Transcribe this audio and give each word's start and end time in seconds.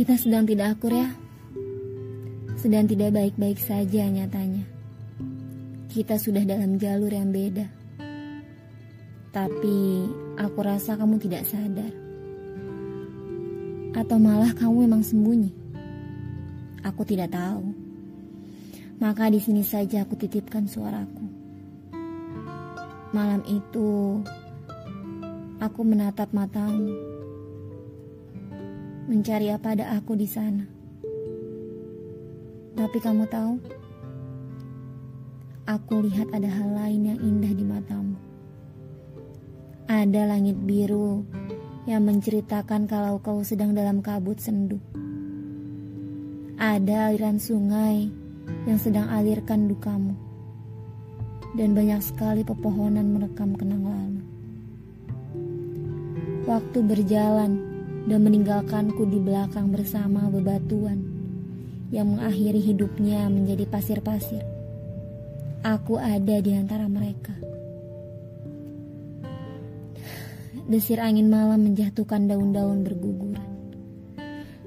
Kita 0.00 0.16
sedang 0.16 0.48
tidak 0.48 0.80
akur 0.80 0.96
ya. 0.96 1.12
Sedang 2.56 2.88
tidak 2.88 3.12
baik-baik 3.12 3.60
saja 3.60 4.08
nyatanya. 4.08 4.64
Kita 5.92 6.16
sudah 6.16 6.40
dalam 6.40 6.80
jalur 6.80 7.12
yang 7.12 7.28
beda. 7.28 7.68
Tapi 9.28 9.76
aku 10.40 10.58
rasa 10.64 10.96
kamu 10.96 11.20
tidak 11.20 11.44
sadar. 11.44 11.92
Atau 13.92 14.16
malah 14.16 14.56
kamu 14.56 14.88
memang 14.88 15.04
sembunyi. 15.04 15.52
Aku 16.80 17.04
tidak 17.04 17.36
tahu. 17.36 17.60
Maka 19.04 19.28
di 19.28 19.36
sini 19.36 19.60
saja 19.60 20.08
aku 20.08 20.16
titipkan 20.16 20.64
suaraku. 20.64 21.28
Malam 23.12 23.44
itu 23.44 24.24
aku 25.60 25.80
menatap 25.84 26.32
matamu. 26.32 27.19
Mencari 29.10 29.50
apa 29.50 29.74
ada 29.74 29.98
aku 29.98 30.14
di 30.14 30.22
sana. 30.22 30.62
Tapi 32.78 32.98
kamu 33.02 33.26
tahu, 33.26 33.58
aku 35.66 36.06
lihat 36.06 36.30
ada 36.30 36.46
hal 36.46 36.70
lain 36.70 37.10
yang 37.10 37.18
indah 37.18 37.50
di 37.50 37.66
matamu. 37.66 38.14
Ada 39.90 40.30
langit 40.30 40.62
biru 40.62 41.26
yang 41.90 42.06
menceritakan 42.06 42.86
kalau 42.86 43.18
kau 43.18 43.42
sedang 43.42 43.74
dalam 43.74 43.98
kabut 43.98 44.38
sendu. 44.38 44.78
Ada 46.54 47.10
aliran 47.10 47.42
sungai 47.42 48.14
yang 48.70 48.78
sedang 48.78 49.10
alirkan 49.10 49.66
dukamu. 49.66 50.14
Dan 51.58 51.74
banyak 51.74 51.98
sekali 51.98 52.46
pepohonan 52.46 53.10
merekam 53.10 53.58
kenang 53.58 53.90
lalu. 53.90 54.22
Waktu 56.46 56.78
berjalan 56.86 57.69
dan 58.06 58.20
meninggalkanku 58.24 59.04
di 59.04 59.18
belakang 59.20 59.68
bersama 59.68 60.30
bebatuan 60.32 61.00
yang 61.90 62.16
mengakhiri 62.16 62.62
hidupnya 62.62 63.26
menjadi 63.26 63.66
pasir-pasir. 63.66 64.46
Aku 65.60 66.00
ada 66.00 66.40
di 66.40 66.56
antara 66.56 66.88
mereka. 66.88 67.36
Desir 70.70 71.02
angin 71.02 71.26
malam 71.26 71.66
menjatuhkan 71.66 72.30
daun-daun 72.30 72.86
berguguran. 72.86 73.50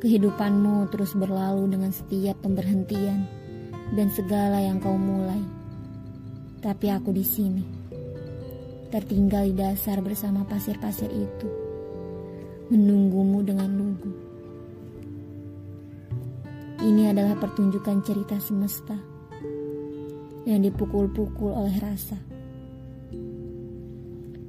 Kehidupanmu 0.00 0.88
terus 0.88 1.12
berlalu 1.12 1.76
dengan 1.76 1.92
setiap 1.92 2.40
pemberhentian 2.40 3.28
dan 3.92 4.08
segala 4.08 4.64
yang 4.64 4.80
kau 4.80 4.96
mulai. 4.96 5.44
Tapi 6.64 6.88
aku 6.88 7.12
di 7.12 7.20
sini, 7.20 7.64
tertinggal 8.88 9.52
di 9.52 9.54
dasar 9.60 10.00
bersama 10.00 10.48
pasir-pasir 10.48 11.12
itu, 11.12 11.48
menunggumu 12.70 13.42
dengan 13.42 13.70
lugu. 13.74 14.10
Ini 16.80 17.12
adalah 17.12 17.36
pertunjukan 17.36 18.00
cerita 18.06 18.40
semesta 18.40 18.96
yang 20.48 20.64
dipukul-pukul 20.64 21.52
oleh 21.52 21.76
rasa 21.76 22.16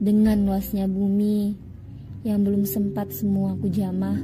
dengan 0.02 0.48
luasnya 0.48 0.90
bumi 0.90 1.54
yang 2.22 2.46
belum 2.46 2.66
sempat 2.66 3.14
semua 3.14 3.58
aku 3.58 3.70
jamah, 3.70 4.18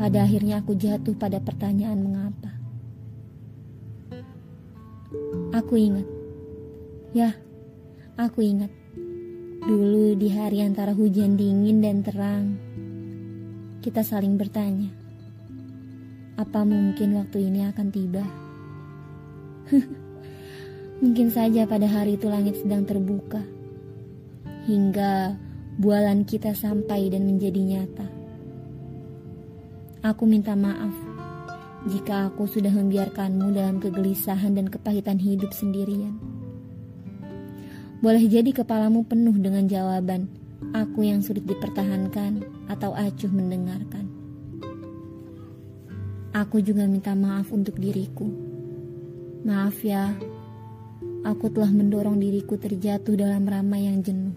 pada 0.00 0.24
akhirnya 0.24 0.64
aku 0.64 0.72
jatuh 0.76 1.16
pada 1.16 1.40
pertanyaan 1.40 2.00
mengapa. 2.00 2.52
Aku 5.56 5.76
ingat, 5.76 6.04
ya, 7.12 7.32
aku 8.16 8.44
ingat. 8.44 8.72
Dulu 9.58 10.14
di 10.14 10.30
hari 10.30 10.62
antara 10.62 10.94
hujan 10.94 11.34
dingin 11.34 11.82
dan 11.82 12.06
terang, 12.06 12.54
kita 13.82 14.06
saling 14.06 14.38
bertanya, 14.38 14.94
apa 16.38 16.62
mungkin 16.62 17.18
waktu 17.18 17.50
ini 17.50 17.66
akan 17.66 17.88
tiba? 17.90 18.22
mungkin 21.02 21.30
saja 21.34 21.66
pada 21.66 21.90
hari 21.90 22.14
itu 22.14 22.30
langit 22.30 22.58
sedang 22.62 22.86
terbuka 22.86 23.42
hingga 24.70 25.34
bualan 25.78 26.22
kita 26.22 26.54
sampai 26.54 27.10
dan 27.10 27.26
menjadi 27.26 27.58
nyata. 27.58 28.06
Aku 30.06 30.22
minta 30.22 30.54
maaf 30.54 30.94
jika 31.90 32.30
aku 32.30 32.46
sudah 32.46 32.70
membiarkanmu 32.70 33.50
dalam 33.54 33.82
kegelisahan 33.82 34.54
dan 34.54 34.70
kepahitan 34.70 35.18
hidup 35.18 35.50
sendirian. 35.50 36.37
Boleh 37.98 38.22
jadi 38.30 38.54
kepalamu 38.54 39.02
penuh 39.02 39.34
dengan 39.34 39.66
jawaban 39.66 40.30
aku 40.74 41.06
yang 41.06 41.22
sulit 41.22 41.46
dipertahankan 41.46 42.42
atau 42.70 42.92
acuh 42.94 43.30
mendengarkan. 43.30 44.06
Aku 46.34 46.60
juga 46.62 46.84
minta 46.86 47.16
maaf 47.18 47.50
untuk 47.50 47.80
diriku. 47.80 48.28
Maaf 49.42 49.80
ya, 49.82 50.12
aku 51.24 51.50
telah 51.50 51.72
mendorong 51.72 52.20
diriku 52.20 52.54
terjatuh 52.60 53.16
dalam 53.16 53.42
ramai 53.48 53.88
yang 53.88 54.04
jenuh. 54.04 54.36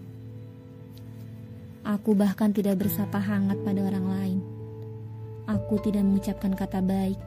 Aku 1.82 2.14
bahkan 2.14 2.54
tidak 2.54 2.82
bersapa 2.82 3.18
hangat 3.18 3.58
pada 3.62 3.82
orang 3.82 4.06
lain. 4.06 4.38
Aku 5.50 5.82
tidak 5.82 6.06
mengucapkan 6.06 6.54
kata 6.54 6.78
baik. 6.78 7.18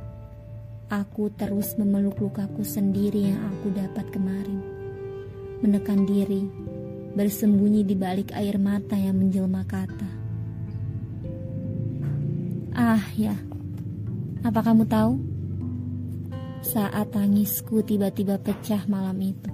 Aku 0.87 1.27
terus 1.35 1.75
memeluk 1.75 2.19
lukaku 2.19 2.63
sendiri 2.63 3.31
yang 3.31 3.39
aku 3.51 3.75
dapat 3.75 4.07
kemarin. 4.15 4.74
Menekan 5.63 6.03
diri, 6.03 6.43
bersembunyi 7.15 7.87
di 7.87 7.95
balik 7.95 8.35
air 8.35 8.59
mata 8.59 8.99
yang 8.99 9.15
menjelma 9.15 9.63
kata. 9.63 10.09
Ah 12.75 13.03
ya, 13.15 13.39
apa 14.43 14.59
kamu 14.59 14.83
tahu? 14.83 15.13
Saat 16.59 17.15
tangisku 17.15 17.79
tiba-tiba 17.85 18.35
pecah 18.35 18.83
malam 18.91 19.15
itu. 19.23 19.51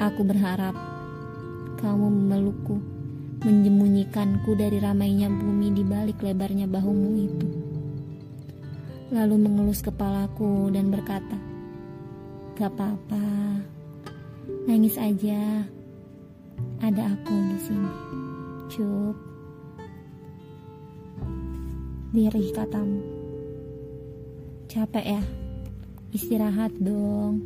Aku 0.00 0.24
berharap 0.24 0.72
kamu 1.84 2.06
memelukku 2.08 2.94
menyembunyikanku 3.44 4.56
dari 4.56 4.80
ramainya 4.80 5.28
bumi 5.28 5.68
di 5.68 5.84
balik 5.84 6.24
lebarnya 6.24 6.64
bahumu 6.64 7.10
itu. 7.20 7.48
Lalu 9.12 9.36
mengelus 9.36 9.84
kepalaku 9.84 10.72
dan 10.72 10.88
berkata, 10.88 11.36
Gak 12.56 12.72
apa-apa, 12.72 13.20
nangis 14.66 14.96
aja. 14.96 15.64
Ada 16.80 17.14
aku 17.14 17.34
di 17.52 17.58
sini. 17.62 17.92
Cup. 18.70 19.16
Dirih 22.14 22.50
katamu. 22.54 23.00
Capek 24.70 25.18
ya? 25.18 25.22
Istirahat 26.14 26.72
dong. 26.78 27.42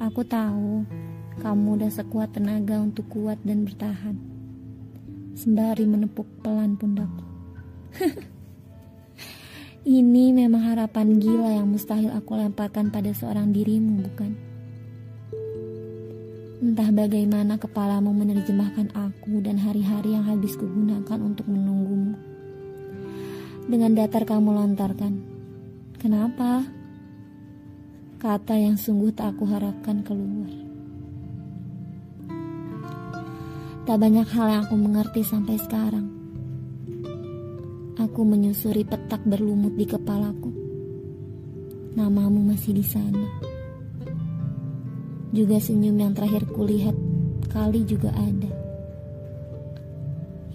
Aku 0.00 0.24
tahu 0.24 0.86
kamu 1.40 1.80
udah 1.80 1.90
sekuat 1.92 2.32
tenaga 2.36 2.80
untuk 2.80 3.08
kuat 3.12 3.40
dan 3.44 3.64
bertahan 3.64 4.30
sembari 5.40 5.88
menepuk 5.88 6.28
pelan 6.44 6.76
pundakku. 6.76 7.24
Ini 9.88 10.36
memang 10.36 10.60
harapan 10.60 11.16
gila 11.16 11.56
yang 11.56 11.72
mustahil 11.72 12.12
aku 12.12 12.36
lemparkan 12.36 12.92
pada 12.92 13.08
seorang 13.16 13.48
dirimu, 13.48 14.04
bukan? 14.04 14.49
Entah 16.60 16.92
bagaimana 16.92 17.56
kepalamu 17.56 18.12
menerjemahkan 18.12 18.92
aku 18.92 19.40
dan 19.40 19.56
hari-hari 19.56 20.12
yang 20.12 20.28
habis 20.28 20.60
kugunakan 20.60 21.16
untuk 21.24 21.48
menunggumu. 21.48 22.20
Dengan 23.64 23.96
datar 23.96 24.28
kamu 24.28 24.60
lontarkan, 24.60 25.24
kenapa? 25.96 26.68
Kata 28.20 28.60
yang 28.60 28.76
sungguh 28.76 29.08
tak 29.08 29.32
aku 29.32 29.48
harapkan 29.48 30.04
keluar. 30.04 30.52
Tak 33.88 33.96
banyak 33.96 34.28
hal 34.28 34.46
yang 34.52 34.62
aku 34.68 34.76
mengerti 34.76 35.24
sampai 35.24 35.56
sekarang. 35.56 36.12
Aku 37.96 38.20
menyusuri 38.20 38.84
petak 38.84 39.24
berlumut 39.24 39.72
di 39.80 39.88
kepalaku. 39.88 40.52
Namamu 41.96 42.52
masih 42.52 42.76
di 42.76 42.84
sana. 42.84 43.49
Juga 45.30 45.62
senyum 45.62 45.94
yang 45.94 46.12
terakhir 46.14 46.50
kulihat 46.50 46.94
kali 47.50 47.86
juga 47.86 48.10
ada. 48.14 48.50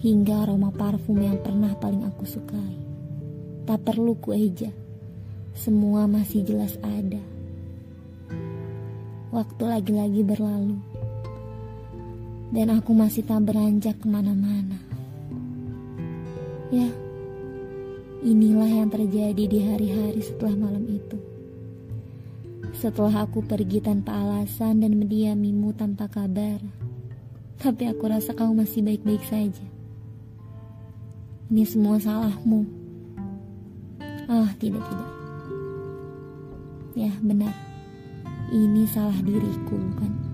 Hingga 0.00 0.44
aroma 0.44 0.68
parfum 0.68 1.16
yang 1.16 1.40
pernah 1.40 1.72
paling 1.80 2.04
aku 2.04 2.28
sukai. 2.28 2.76
Tak 3.64 3.82
perlu 3.88 4.14
kueja. 4.20 4.68
Semua 5.56 6.04
masih 6.04 6.44
jelas 6.44 6.76
ada. 6.84 7.20
Waktu 9.32 9.62
lagi-lagi 9.64 10.22
berlalu 10.22 10.76
dan 12.54 12.70
aku 12.72 12.94
masih 12.94 13.26
tak 13.26 13.42
beranjak 13.42 13.98
ke 13.98 14.06
mana-mana. 14.06 14.78
Ya, 16.70 16.90
inilah 18.22 18.70
yang 18.70 18.90
terjadi 18.90 19.44
di 19.46 19.58
hari-hari 19.66 20.20
setelah 20.22 20.54
malam 20.68 20.84
itu. 20.86 21.35
Setelah 22.76 23.24
aku 23.24 23.40
pergi 23.40 23.80
tanpa 23.80 24.12
alasan 24.12 24.84
dan 24.84 25.00
mendiamimu 25.00 25.72
tanpa 25.72 26.12
kabar, 26.12 26.60
tapi 27.56 27.88
aku 27.88 28.04
rasa 28.04 28.36
kau 28.36 28.52
masih 28.52 28.84
baik-baik 28.84 29.24
saja. 29.24 29.64
Ini 31.48 31.64
semua 31.64 31.96
salahmu. 31.96 32.68
Ah, 34.28 34.52
tidak, 34.60 34.84
tidak. 34.92 35.10
Ya, 36.92 37.12
benar. 37.24 37.56
Ini 38.52 38.84
salah 38.92 39.24
diriku, 39.24 39.80
bukan? 39.80 40.25